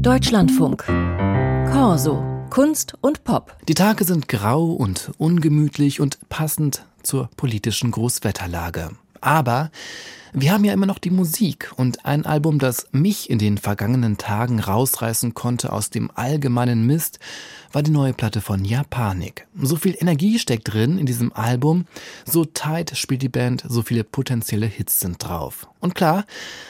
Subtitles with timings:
[0.00, 0.84] Deutschlandfunk.
[1.72, 2.22] Corso.
[2.48, 3.56] Kunst und Pop.
[3.68, 8.90] Die Tage sind grau und ungemütlich und passend zur politischen Großwetterlage.
[9.20, 9.70] Aber
[10.32, 14.16] wir haben ja immer noch die Musik und ein Album, das mich in den vergangenen
[14.16, 17.18] Tagen rausreißen konnte aus dem allgemeinen Mist,
[17.72, 19.48] war die neue Platte von Japanik.
[19.60, 21.84] So viel Energie steckt drin in diesem Album,
[22.24, 25.66] so tight spielt die Band, so viele potenzielle Hits sind drauf.
[25.80, 26.24] Und klar,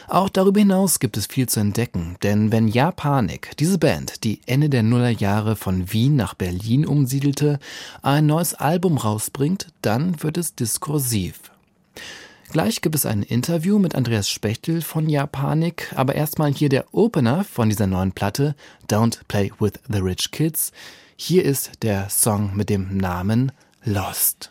[0.08, 4.70] auch darüber hinaus gibt es viel zu entdecken, denn wenn Japanik, diese Band, die Ende
[4.70, 7.58] der Nullerjahre von Wien nach Berlin umsiedelte,
[8.00, 11.50] ein neues Album rausbringt, dann wird es diskursiv.
[12.52, 17.44] Gleich gibt es ein Interview mit Andreas Spechtel von Japanik, aber erstmal hier der Opener
[17.44, 18.56] von dieser neuen Platte,
[18.88, 20.72] Don't Play with the Rich Kids.
[21.14, 23.52] Hier ist der Song mit dem Namen
[23.84, 24.50] Lost.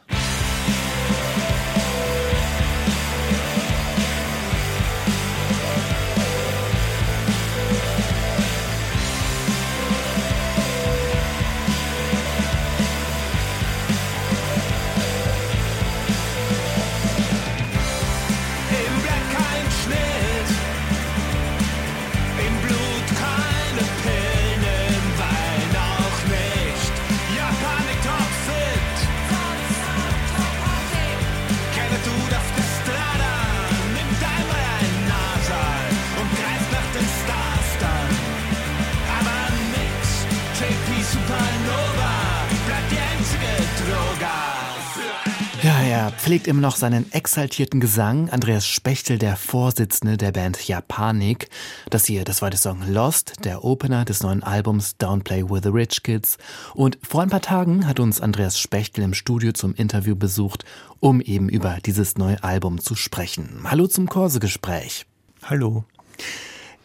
[45.61, 48.29] Er pflegt immer noch seinen exaltierten Gesang.
[48.29, 51.49] Andreas Spechtel, der Vorsitzende der Band Japanik.
[51.89, 55.69] Das hier, das war der Song Lost, der Opener des neuen Albums Downplay with the
[55.69, 56.37] Rich Kids.
[56.75, 60.63] Und vor ein paar Tagen hat uns Andreas Spechtel im Studio zum Interview besucht,
[61.01, 63.65] um eben über dieses neue Album zu sprechen.
[63.65, 65.05] Hallo zum Korsegespräch.
[65.43, 65.83] Hallo.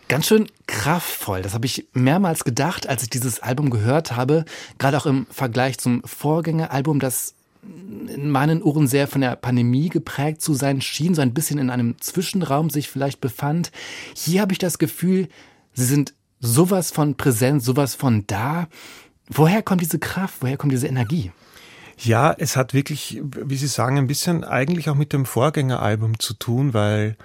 [0.08, 1.42] Ganz schön kraftvoll.
[1.42, 4.45] Das habe ich mehrmals gedacht, als ich dieses Album gehört habe.
[4.78, 7.34] Gerade auch im Vergleich zum Vorgängeralbum, das
[8.08, 11.70] in meinen Ohren sehr von der Pandemie geprägt zu sein schien, so ein bisschen in
[11.70, 13.70] einem Zwischenraum sich vielleicht befand.
[14.14, 15.28] Hier habe ich das Gefühl,
[15.72, 18.68] sie sind sowas von präsent, sowas von da.
[19.30, 20.36] Woher kommt diese Kraft?
[20.40, 21.33] Woher kommt diese Energie?
[21.98, 26.34] Ja, es hat wirklich, wie Sie sagen, ein bisschen eigentlich auch mit dem Vorgängeralbum zu
[26.34, 27.16] tun, weil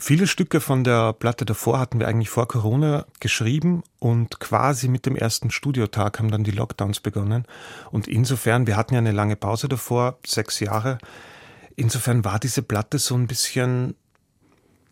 [0.00, 5.06] Viele Stücke von der Platte davor hatten wir eigentlich vor Corona geschrieben und quasi mit
[5.06, 7.46] dem ersten Studiotag haben dann die Lockdowns begonnen.
[7.90, 10.98] Und insofern, wir hatten ja eine lange Pause davor, sechs Jahre.
[11.74, 13.96] Insofern war diese Platte so ein bisschen,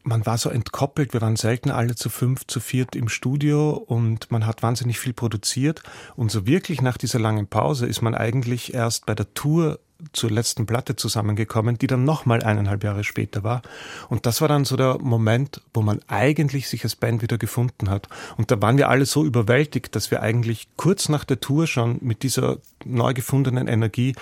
[0.06, 1.12] man war so entkoppelt.
[1.12, 5.12] Wir waren selten alle zu fünf, zu viert im Studio und man hat wahnsinnig viel
[5.12, 5.82] produziert.
[6.14, 9.80] Und so wirklich nach dieser langen Pause ist man eigentlich erst bei der Tour
[10.12, 13.62] zur letzten Platte zusammengekommen, die dann nochmal eineinhalb Jahre später war.
[14.08, 17.90] Und das war dann so der Moment, wo man eigentlich sich als Band wieder gefunden
[17.90, 18.08] hat.
[18.36, 21.98] Und da waren wir alle so überwältigt, dass wir eigentlich kurz nach der Tour schon
[22.00, 24.14] mit dieser neu gefundenen Energie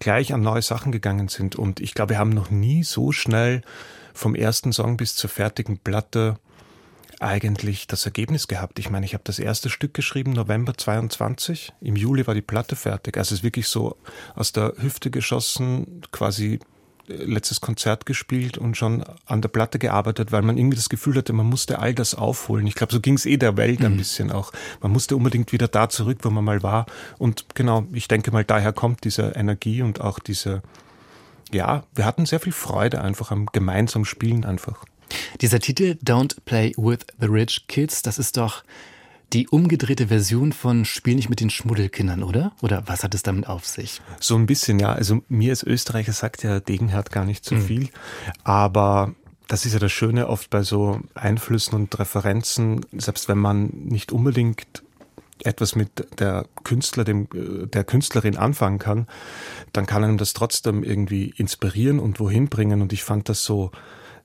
[0.00, 1.54] gleich an neue Sachen gegangen sind.
[1.54, 3.62] Und ich glaube, wir haben noch nie so schnell
[4.14, 6.38] vom ersten Song bis zur fertigen Platte
[7.20, 8.78] eigentlich das Ergebnis gehabt.
[8.78, 11.72] Ich meine, ich habe das erste Stück geschrieben, November 22.
[11.80, 13.16] Im Juli war die Platte fertig.
[13.18, 13.96] Also es ist wirklich so
[14.34, 16.60] aus der Hüfte geschossen, quasi
[17.08, 21.16] äh, letztes Konzert gespielt und schon an der Platte gearbeitet, weil man irgendwie das Gefühl
[21.16, 22.66] hatte, man musste all das aufholen.
[22.66, 23.98] Ich glaube, so ging es eh der Welt ein mhm.
[23.98, 24.50] bisschen auch.
[24.80, 26.86] Man musste unbedingt wieder da zurück, wo man mal war.
[27.18, 30.62] Und genau, ich denke mal, daher kommt diese Energie und auch diese,
[31.52, 34.84] ja, wir hatten sehr viel Freude einfach am gemeinsamen Spielen einfach.
[35.40, 38.62] Dieser Titel Don't Play with the Rich Kids, das ist doch
[39.32, 42.52] die umgedrehte Version von Spiel nicht mit den Schmuddelkindern, oder?
[42.62, 44.00] Oder was hat es damit auf sich?
[44.18, 44.92] So ein bisschen, ja.
[44.92, 47.62] Also mir als Österreicher sagt ja Degenhard gar nicht so mhm.
[47.62, 47.88] viel.
[48.42, 49.14] Aber
[49.46, 54.10] das ist ja das Schöne oft bei so Einflüssen und Referenzen, selbst wenn man nicht
[54.12, 54.82] unbedingt
[55.44, 57.28] etwas mit der Künstler, dem,
[57.70, 59.06] der Künstlerin anfangen kann,
[59.72, 62.82] dann kann einem das trotzdem irgendwie inspirieren und wohin bringen.
[62.82, 63.70] Und ich fand das so,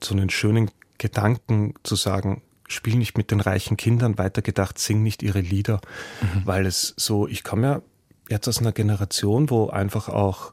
[0.02, 5.24] so einen schönen Gedanken zu sagen, spiel nicht mit den reichen Kindern, weitergedacht, sing nicht
[5.24, 5.82] ihre Lieder,
[6.22, 6.42] mhm.
[6.46, 7.82] weil es so, ich komme ja
[8.30, 10.52] jetzt aus einer Generation, wo einfach auch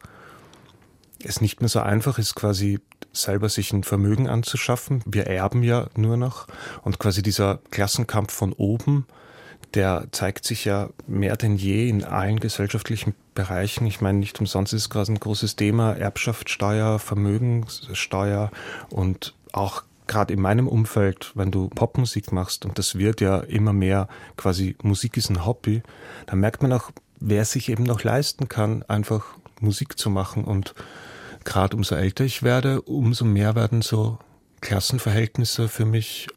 [1.24, 2.80] es nicht mehr so einfach ist, quasi
[3.12, 5.02] selber sich ein Vermögen anzuschaffen.
[5.06, 6.46] Wir erben ja nur noch
[6.82, 9.06] und quasi dieser Klassenkampf von oben,
[9.74, 13.86] der zeigt sich ja mehr denn je in allen gesellschaftlichen Bereichen.
[13.86, 18.50] Ich meine, nicht umsonst ist es gerade ein großes Thema, Erbschaftssteuer, Vermögenssteuer
[18.90, 23.72] und auch gerade in meinem Umfeld, wenn du Popmusik machst und das wird ja immer
[23.72, 25.82] mehr quasi Musik ist ein Hobby,
[26.26, 26.90] dann merkt man auch,
[27.20, 29.24] wer sich eben noch leisten kann, einfach
[29.60, 30.74] Musik zu machen und
[31.44, 34.18] gerade umso älter ich werde, umso mehr werden so
[34.60, 36.28] Klassenverhältnisse für mich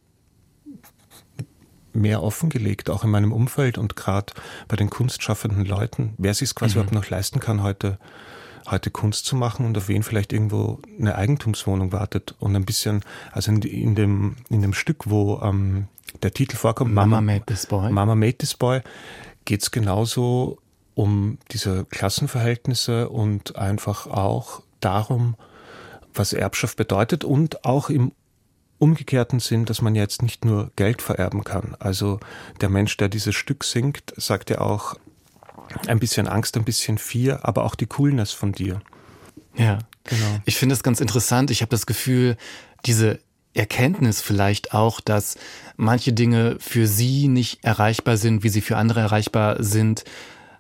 [1.96, 4.34] mehr offengelegt, auch in meinem Umfeld und gerade
[4.68, 6.82] bei den kunstschaffenden Leuten, wer sich es quasi mhm.
[6.82, 7.98] überhaupt noch leisten kann, heute,
[8.70, 13.02] heute Kunst zu machen und auf wen vielleicht irgendwo eine Eigentumswohnung wartet und ein bisschen,
[13.32, 15.88] also in, in dem, in dem Stück, wo ähm,
[16.24, 18.82] der Titel vorkommt, Mama, Mama Made This Boy, Mama Made This Boy,
[19.46, 20.60] geht es genauso
[20.94, 25.36] um diese Klassenverhältnisse und einfach auch darum,
[26.14, 28.14] was Erbschaft bedeutet und auch im
[28.78, 31.76] umgekehrten Sinn, dass man jetzt nicht nur Geld vererben kann.
[31.80, 32.20] Also
[32.62, 34.96] der Mensch, der dieses Stück singt, sagt ja auch
[35.88, 38.82] ein bisschen Angst, ein bisschen Vier, aber auch die Coolness von dir.
[39.56, 40.40] Ja, genau.
[40.46, 41.52] Ich finde es ganz interessant.
[41.52, 42.38] Ich habe das Gefühl,
[42.86, 43.20] diese
[43.54, 45.38] Erkenntnis vielleicht auch, dass
[45.78, 50.04] manche Dinge für sie nicht erreichbar sind, wie sie für andere erreichbar sind,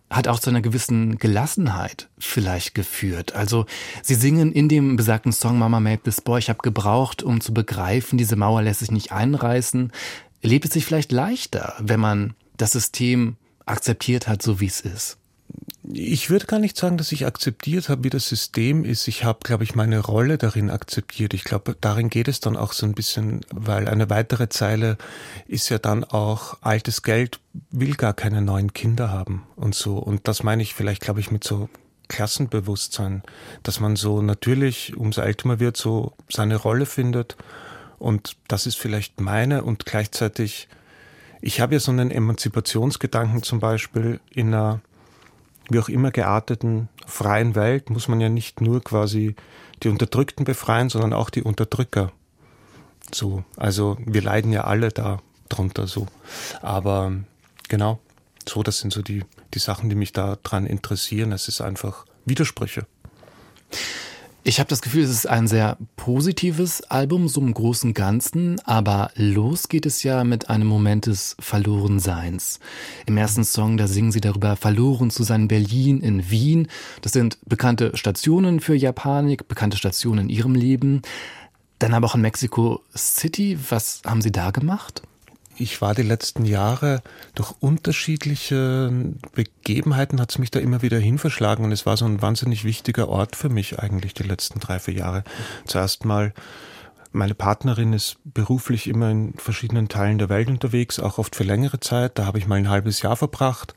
[0.09, 3.33] hat auch zu einer gewissen Gelassenheit vielleicht geführt.
[3.33, 3.65] Also
[4.01, 7.53] sie singen in dem besagten Song Mama Made This Boy, ich habe gebraucht, um zu
[7.53, 9.91] begreifen, diese Mauer lässt sich nicht einreißen.
[10.41, 13.35] Lebt es sich vielleicht leichter, wenn man das System
[13.65, 15.17] akzeptiert hat, so wie es ist?
[15.91, 19.07] Ich würde gar nicht sagen, dass ich akzeptiert habe, wie das System ist.
[19.07, 21.33] Ich habe, glaube ich, meine Rolle darin akzeptiert.
[21.33, 24.97] Ich glaube, darin geht es dann auch so ein bisschen, weil eine weitere Zeile
[25.47, 27.39] ist ja dann auch, altes Geld
[27.69, 29.97] will gar keine neuen Kinder haben und so.
[29.97, 31.69] Und das meine ich vielleicht, glaube ich, mit so
[32.07, 33.21] Klassenbewusstsein,
[33.61, 37.37] dass man so natürlich, umso älter man wird, so seine Rolle findet.
[37.99, 40.67] Und das ist vielleicht meine und gleichzeitig,
[41.41, 44.81] ich habe ja so einen Emanzipationsgedanken zum Beispiel in einer
[45.69, 49.35] wie auch immer gearteten freien Welt muss man ja nicht nur quasi
[49.83, 52.11] die Unterdrückten befreien, sondern auch die Unterdrücker.
[53.11, 56.07] So, also wir leiden ja alle da drunter so.
[56.61, 57.13] Aber
[57.67, 57.99] genau,
[58.47, 59.23] so, das sind so die,
[59.53, 61.31] die Sachen, die mich da dran interessieren.
[61.31, 62.85] Es ist einfach Widersprüche.
[64.47, 69.09] Ich habe das Gefühl, es ist ein sehr positives Album, so im großen Ganzen, aber
[69.15, 72.59] los geht es ja mit einem Moment des Verlorenseins.
[73.07, 76.67] Im ersten Song, da singen sie darüber, verloren zu sein Berlin in Wien.
[77.01, 81.01] Das sind bekannte Stationen für Japanik, bekannte Stationen in ihrem Leben.
[81.79, 83.57] Dann aber auch in Mexico City.
[83.71, 85.01] Was haben Sie da gemacht?
[85.57, 87.01] Ich war die letzten Jahre
[87.33, 88.91] durch unterschiedliche
[89.33, 93.09] Begebenheiten hat es mich da immer wieder hinverschlagen und es war so ein wahnsinnig wichtiger
[93.09, 95.23] Ort für mich eigentlich die letzten drei, vier Jahre.
[95.65, 96.33] Zuerst mal
[97.15, 101.79] meine Partnerin ist beruflich immer in verschiedenen Teilen der Welt unterwegs, auch oft für längere
[101.79, 102.19] Zeit.
[102.19, 103.73] Da habe ich mal ein halbes Jahr verbracht.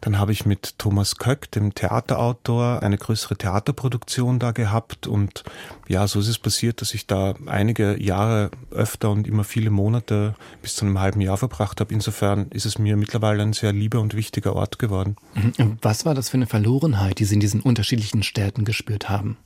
[0.00, 5.06] Dann habe ich mit Thomas Köck, dem Theaterautor, eine größere Theaterproduktion da gehabt.
[5.06, 5.44] Und
[5.88, 10.34] ja, so ist es passiert, dass ich da einige Jahre öfter und immer viele Monate
[10.60, 11.94] bis zu einem halben Jahr verbracht habe.
[11.94, 15.16] Insofern ist es mir mittlerweile ein sehr lieber und wichtiger Ort geworden.
[15.34, 15.78] Mhm.
[15.80, 19.36] Was war das für eine Verlorenheit, die Sie in diesen unterschiedlichen Städten gespürt haben?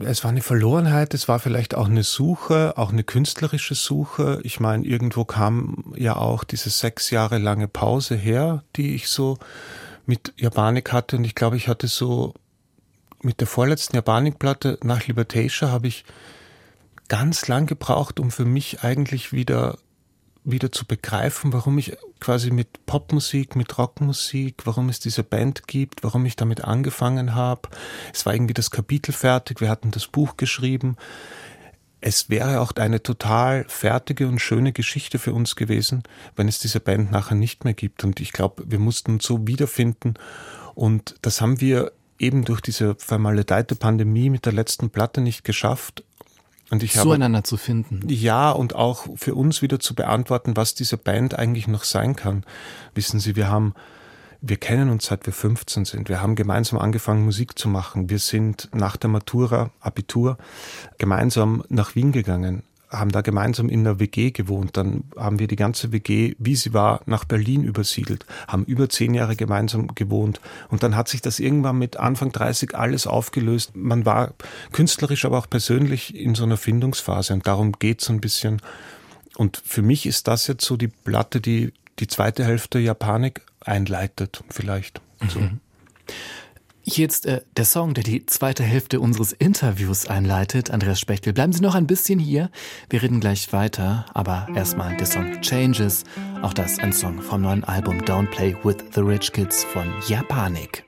[0.00, 4.40] Es war eine Verlorenheit, es war vielleicht auch eine Suche, auch eine künstlerische Suche.
[4.42, 9.38] Ich meine, irgendwo kam ja auch diese sechs Jahre lange Pause her, die ich so
[10.04, 11.16] mit Japanik hatte.
[11.16, 12.34] Und ich glaube, ich hatte so
[13.22, 16.04] mit der vorletzten Japanik-Platte nach Libertation habe ich
[17.08, 19.78] ganz lang gebraucht, um für mich eigentlich wieder
[20.46, 26.04] wieder zu begreifen, warum ich quasi mit Popmusik, mit Rockmusik, warum es diese Band gibt,
[26.04, 27.68] warum ich damit angefangen habe.
[28.14, 30.96] Es war irgendwie das Kapitel fertig, wir hatten das Buch geschrieben.
[32.00, 36.04] Es wäre auch eine total fertige und schöne Geschichte für uns gewesen,
[36.36, 38.04] wenn es diese Band nachher nicht mehr gibt.
[38.04, 40.14] Und ich glaube, wir mussten uns so wiederfinden.
[40.74, 46.04] Und das haben wir eben durch diese vermaledeite Pandemie mit der letzten Platte nicht geschafft.
[46.70, 48.08] Und ich zueinander habe, zu finden.
[48.08, 52.44] Ja, und auch für uns wieder zu beantworten, was diese Band eigentlich noch sein kann.
[52.94, 53.74] Wissen Sie, wir haben,
[54.40, 56.08] wir kennen uns seit wir 15 sind.
[56.08, 58.10] Wir haben gemeinsam angefangen, Musik zu machen.
[58.10, 60.38] Wir sind nach der Matura, Abitur,
[60.98, 64.76] gemeinsam nach Wien gegangen haben da gemeinsam in der WG gewohnt.
[64.76, 69.14] Dann haben wir die ganze WG, wie sie war, nach Berlin übersiedelt, haben über zehn
[69.14, 70.40] Jahre gemeinsam gewohnt.
[70.68, 73.74] Und dann hat sich das irgendwann mit Anfang 30 alles aufgelöst.
[73.74, 74.34] Man war
[74.72, 77.32] künstlerisch, aber auch persönlich in so einer Findungsphase.
[77.32, 78.62] Und darum geht es so ein bisschen.
[79.36, 84.44] Und für mich ist das jetzt so die Platte, die die zweite Hälfte Japanik einleitet,
[84.50, 85.00] vielleicht.
[85.20, 85.60] Mhm.
[86.88, 90.70] Jetzt äh, der Song, der die zweite Hälfte unseres Interviews einleitet.
[90.70, 92.48] Andreas Spechtel, bleiben Sie noch ein bisschen hier.
[92.88, 96.04] Wir reden gleich weiter, aber erstmal der Song Changes.
[96.42, 100.84] Auch das ein Song vom neuen Album Don't Play with the Rich Kids von Japanik.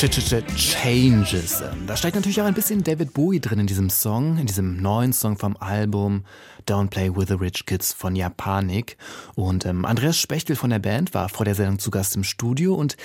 [0.00, 1.62] Changes.
[1.86, 5.12] Da steckt natürlich auch ein bisschen David Bowie drin in diesem Song, in diesem neuen
[5.12, 6.24] Song vom Album
[6.66, 8.96] Don't Play with the Rich Kids von Japanik.
[9.34, 12.74] Und ähm, Andreas Spechtel von der Band war vor der Sendung zu Gast im Studio
[12.74, 12.96] und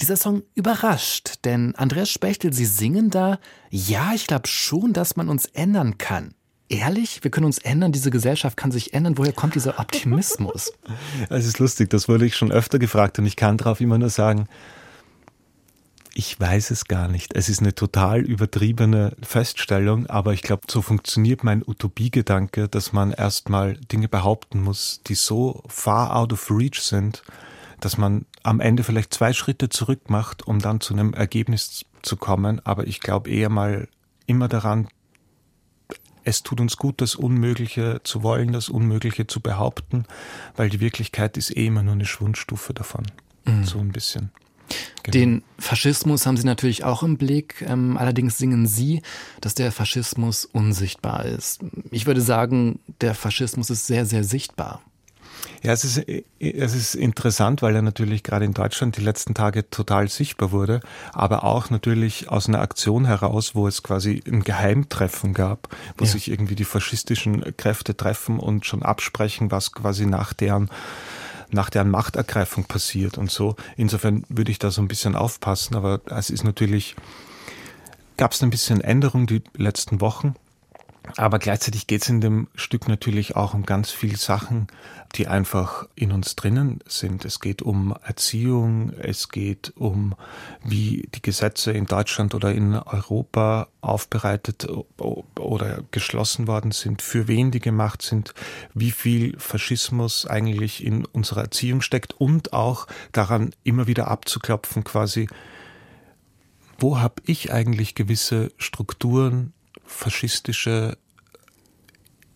[0.00, 3.38] dieser Song überrascht, denn Andreas Spechtel, Sie singen da,
[3.70, 6.34] ja, ich glaube schon, dass man uns ändern kann.
[6.68, 7.22] Ehrlich?
[7.22, 9.18] Wir können uns ändern, diese Gesellschaft kann sich ändern.
[9.18, 10.72] Woher kommt dieser Optimismus?
[11.28, 14.10] Es ist lustig, das wurde ich schon öfter gefragt und ich kann darauf immer nur
[14.10, 14.48] sagen,
[16.20, 17.34] ich weiß es gar nicht.
[17.34, 23.12] Es ist eine total übertriebene Feststellung, aber ich glaube, so funktioniert mein Utopiegedanke, dass man
[23.12, 27.22] erstmal Dinge behaupten muss, die so far out of reach sind,
[27.80, 32.18] dass man am Ende vielleicht zwei Schritte zurück macht, um dann zu einem Ergebnis zu
[32.18, 32.60] kommen.
[32.66, 33.88] Aber ich glaube eher mal
[34.26, 34.88] immer daran,
[36.24, 40.04] es tut uns gut, das Unmögliche zu wollen, das Unmögliche zu behaupten,
[40.54, 43.06] weil die Wirklichkeit ist eh immer nur eine Schwundstufe davon.
[43.46, 43.64] Mhm.
[43.64, 44.32] So ein bisschen.
[45.02, 45.12] Genau.
[45.12, 47.64] Den Faschismus haben Sie natürlich auch im Blick.
[47.66, 49.02] Ähm, allerdings singen Sie,
[49.40, 51.60] dass der Faschismus unsichtbar ist.
[51.90, 54.82] Ich würde sagen, der Faschismus ist sehr, sehr sichtbar.
[55.62, 56.02] Ja, es ist,
[56.38, 60.80] es ist interessant, weil er natürlich gerade in Deutschland die letzten Tage total sichtbar wurde,
[61.12, 66.10] aber auch natürlich aus einer Aktion heraus, wo es quasi ein Geheimtreffen gab, wo ja.
[66.10, 70.70] sich irgendwie die faschistischen Kräfte treffen und schon absprechen, was quasi nach deren
[71.52, 73.56] nach deren Machtergreifung passiert und so.
[73.76, 76.96] Insofern würde ich da so ein bisschen aufpassen, aber es ist natürlich,
[78.16, 80.34] gab es ein bisschen Änderung die letzten Wochen.
[81.16, 84.68] Aber gleichzeitig geht es in dem Stück natürlich auch um ganz viele Sachen,
[85.14, 87.24] die einfach in uns drinnen sind.
[87.24, 90.14] Es geht um Erziehung, es geht um,
[90.62, 97.50] wie die Gesetze in Deutschland oder in Europa aufbereitet oder geschlossen worden sind, für wen
[97.50, 98.34] die gemacht sind,
[98.74, 105.28] wie viel Faschismus eigentlich in unserer Erziehung steckt und auch daran immer wieder abzuklopfen, quasi,
[106.78, 109.54] wo habe ich eigentlich gewisse Strukturen,
[109.90, 110.96] faschistische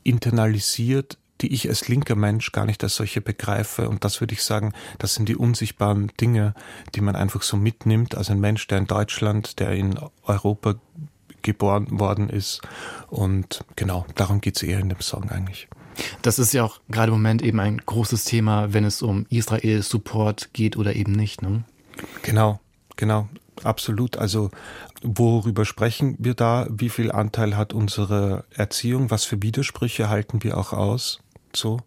[0.02, 3.88] internalisiert, die ich als linker Mensch gar nicht als solche begreife.
[3.88, 6.54] Und das würde ich sagen, das sind die unsichtbaren Dinge,
[6.94, 10.76] die man einfach so mitnimmt als ein Mensch, der in Deutschland, der in Europa
[11.42, 12.62] geboren worden ist.
[13.08, 15.68] Und genau, darum geht es eher in dem Song eigentlich.
[16.23, 20.52] Das ist ja auch gerade im Moment eben ein großes Thema, wenn es um Israel-Support
[20.52, 21.42] geht oder eben nicht.
[21.42, 21.64] Ne?
[22.23, 22.61] Genau,
[22.96, 23.28] genau.
[23.62, 24.16] Absolut.
[24.16, 24.50] Also
[25.02, 26.66] worüber sprechen wir da?
[26.70, 29.11] Wie viel Anteil hat unsere Erziehung?
[29.11, 31.20] Was für Widersprüche halten wir auch aus?
[31.56, 31.78] So,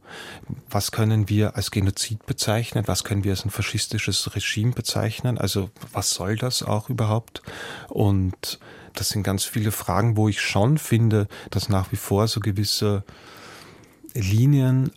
[0.70, 2.88] was können wir als Genozid bezeichnen?
[2.88, 5.38] Was können wir als ein faschistisches Regime bezeichnen?
[5.38, 7.42] Also was soll das auch überhaupt?
[7.90, 8.60] Und
[8.94, 13.04] das sind ganz viele Fragen, wo ich schon finde, dass nach wie vor so gewisse
[14.14, 14.92] Linien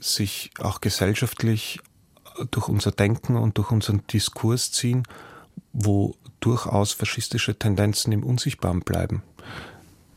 [0.00, 1.80] sich auch gesellschaftlich
[2.50, 5.04] durch unser Denken und durch unseren Diskurs ziehen
[5.78, 9.22] wo durchaus faschistische Tendenzen im Unsichtbaren bleiben.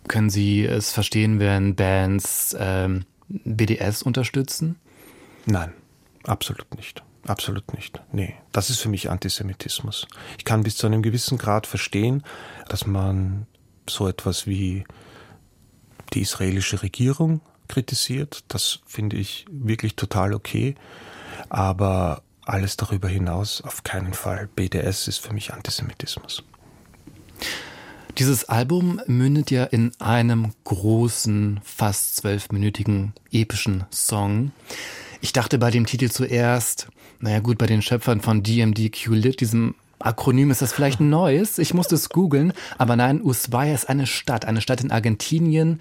[0.07, 4.77] Können Sie es verstehen, wenn Bands ähm, BDS unterstützen?
[5.45, 5.73] Nein,
[6.23, 7.03] absolut nicht.
[7.27, 8.01] Absolut nicht.
[8.11, 10.07] Nee, das ist für mich Antisemitismus.
[10.37, 12.23] Ich kann bis zu einem gewissen Grad verstehen,
[12.69, 13.45] dass man
[13.87, 14.85] so etwas wie
[16.13, 18.45] die israelische Regierung kritisiert.
[18.47, 20.75] Das finde ich wirklich total okay.
[21.49, 24.50] Aber alles darüber hinaus auf keinen Fall.
[24.55, 26.43] BDS ist für mich Antisemitismus.
[28.17, 34.51] Dieses Album mündet ja in einem großen, fast zwölfminütigen, epischen Song.
[35.22, 40.50] Ich dachte bei dem Titel zuerst, naja gut, bei den Schöpfern von DMDQ-Lit, diesem Akronym
[40.50, 41.60] ist das vielleicht ein neues.
[41.60, 45.79] Ich musste es googeln, aber nein, Ushuaia ist eine Stadt, eine Stadt in Argentinien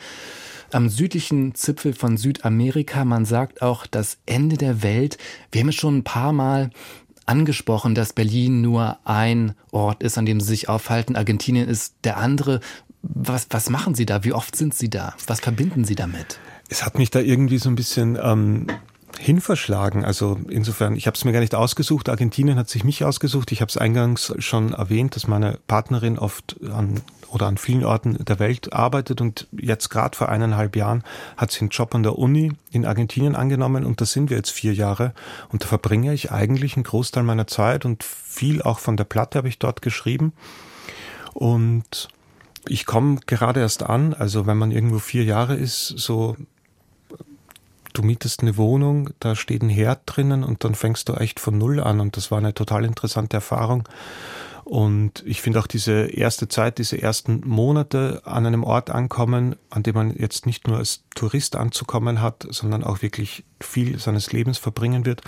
[0.74, 3.04] am südlichen Zipfel von Südamerika.
[3.04, 5.18] Man sagt auch das Ende der Welt.
[5.52, 6.70] Wir haben es schon ein paar Mal
[7.26, 11.16] angesprochen, dass Berlin nur ein Ort ist, an dem Sie sich aufhalten.
[11.16, 12.60] Argentinien ist der andere.
[13.02, 14.24] Was, was machen Sie da?
[14.24, 15.14] Wie oft sind Sie da?
[15.26, 16.38] Was verbinden Sie damit?
[16.68, 18.66] Es hat mich da irgendwie so ein bisschen ähm,
[19.28, 20.06] hinverschlagen.
[20.06, 22.08] Also insofern, ich habe es mir gar nicht ausgesucht.
[22.08, 23.52] Argentinien hat sich mich ausgesucht.
[23.52, 28.24] Ich habe es eingangs schon erwähnt, dass meine Partnerin oft an oder an vielen Orten
[28.24, 31.04] der Welt arbeitet und jetzt gerade vor eineinhalb Jahren
[31.36, 34.50] hat sie einen Job an der Uni in Argentinien angenommen und da sind wir jetzt
[34.50, 35.12] vier Jahre
[35.50, 39.36] und da verbringe ich eigentlich einen Großteil meiner Zeit und viel auch von der Platte
[39.36, 40.32] habe ich dort geschrieben
[41.34, 42.08] und
[42.66, 46.34] ich komme gerade erst an, also wenn man irgendwo vier Jahre ist, so
[47.92, 51.58] du mietest eine Wohnung, da steht ein Herd drinnen und dann fängst du echt von
[51.58, 53.88] Null an und das war eine total interessante Erfahrung.
[54.64, 59.82] Und ich finde auch diese erste Zeit, diese ersten Monate an einem Ort ankommen, an
[59.82, 64.58] dem man jetzt nicht nur als Tourist anzukommen hat, sondern auch wirklich viel seines Lebens
[64.58, 65.22] verbringen wird,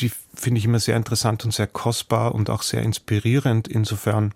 [0.00, 3.68] die finde ich immer sehr interessant und sehr kostbar und auch sehr inspirierend.
[3.68, 4.34] Insofern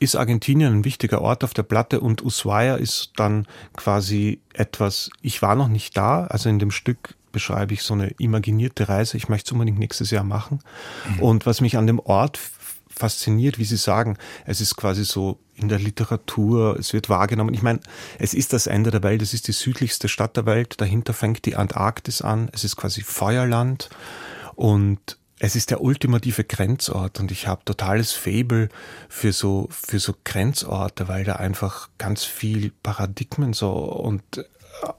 [0.00, 5.42] ist Argentinien ein wichtiger Ort auf der Platte und Ushuaia ist dann quasi etwas, ich
[5.42, 9.28] war noch nicht da, also in dem Stück beschreibe ich so eine imaginierte Reise, ich
[9.28, 10.60] möchte es unbedingt nächstes Jahr machen.
[11.08, 11.22] Mhm.
[11.22, 12.40] Und was mich an dem Ort
[12.88, 14.16] fasziniert, wie Sie sagen,
[14.46, 17.54] es ist quasi so in der Literatur, es wird wahrgenommen.
[17.54, 17.80] Ich meine,
[18.18, 21.44] es ist das Ende der Welt, es ist die südlichste Stadt der Welt, dahinter fängt
[21.44, 23.90] die Antarktis an, es ist quasi Feuerland
[24.54, 28.68] und es ist der ultimative Grenzort und ich habe totales Fable
[29.08, 34.44] für so für so Grenzorte, weil da einfach ganz viel Paradigmen so und äh,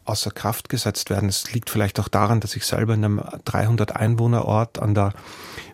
[0.04, 1.30] außer Kraft gesetzt werden.
[1.30, 5.14] Es liegt vielleicht auch daran, dass ich selber in einem 300 Einwohnerort an der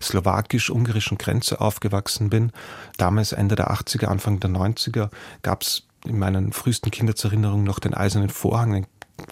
[0.02, 2.52] slowakisch-ungarischen Grenze aufgewachsen bin.
[2.98, 5.10] Damals Ende der 80er, Anfang der 90er
[5.44, 8.88] gab es in meinen frühesten Kindheitserinnerungen noch den eisernen Vorhang, den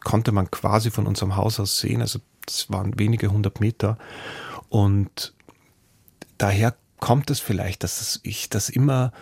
[0.05, 2.01] konnte man quasi von unserem Haus aus sehen.
[2.01, 3.97] Also das waren wenige hundert Meter.
[4.75, 5.33] Und
[6.37, 9.13] daher kommt es vielleicht, dass ich das immer,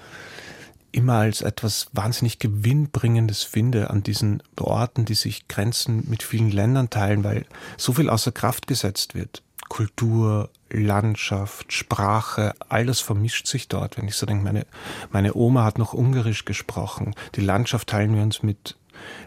[0.91, 6.89] immer als etwas wahnsinnig Gewinnbringendes finde an diesen Orten, die sich Grenzen mit vielen Ländern
[6.89, 7.45] teilen, weil
[7.77, 9.43] so viel außer Kraft gesetzt wird.
[9.69, 13.98] Kultur, Landschaft, Sprache, alles vermischt sich dort.
[13.98, 14.65] Wenn ich so denke, meine,
[15.12, 17.13] meine Oma hat noch Ungarisch gesprochen.
[17.36, 18.75] Die Landschaft teilen wir uns mit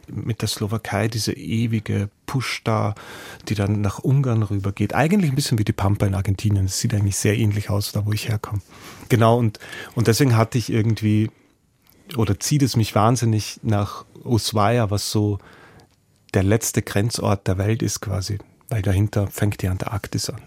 [0.08, 2.94] mit der Slowakei diese ewige Pushta,
[3.48, 4.94] die dann nach Ungarn rübergeht.
[4.94, 6.66] Eigentlich ein bisschen wie die Pampa in Argentinien.
[6.66, 8.60] Es sieht eigentlich sehr ähnlich aus, da wo ich herkomme.
[9.08, 9.58] Genau, und,
[9.94, 11.30] und deswegen hatte ich irgendwie,
[12.16, 15.38] oder zieht es mich wahnsinnig nach Ushuaia, was so
[16.34, 20.42] der letzte Grenzort der Welt ist quasi, weil dahinter fängt die Antarktis an.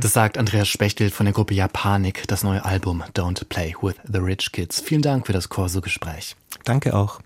[0.00, 4.18] Das sagt Andreas Spechtel von der Gruppe Japanik, das neue Album Don't Play with the
[4.18, 4.80] Rich Kids.
[4.80, 6.36] Vielen Dank für das Corso-Gespräch.
[6.64, 7.20] Danke auch.